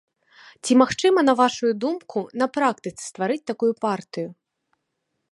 Ці 0.67 0.73
магчыма, 0.81 1.19
на 1.25 1.33
вашую 1.41 1.69
думку, 1.83 2.19
на 2.43 2.47
практыцы 2.57 2.97
стварыць 3.09 3.43
такую 3.53 3.69
партыю? 3.85 4.29